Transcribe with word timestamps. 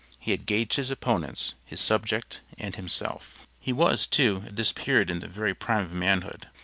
He 0.17 0.31
had 0.31 0.47
gauged 0.47 0.77
his 0.77 0.89
opponents, 0.89 1.53
his 1.63 1.79
subject 1.79 2.41
and 2.57 2.75
HIMSELF. 2.75 3.45
He 3.59 3.71
was, 3.71 4.07
too, 4.07 4.41
at 4.47 4.55
this 4.55 4.71
period 4.73 5.11
in 5.11 5.19
the 5.19 5.27
very 5.27 5.53
prime 5.53 5.85
of 5.85 5.91
manhood. 5.91 6.47